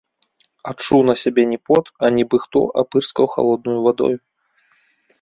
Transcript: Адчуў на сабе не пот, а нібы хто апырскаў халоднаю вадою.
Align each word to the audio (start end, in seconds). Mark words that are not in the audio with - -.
Адчуў 0.71 1.01
на 1.09 1.15
сабе 1.25 1.43
не 1.51 1.59
пот, 1.69 1.93
а 2.03 2.13
нібы 2.17 2.37
хто 2.49 2.59
апырскаў 2.85 3.25
халоднаю 3.37 3.79
вадою. 3.89 4.13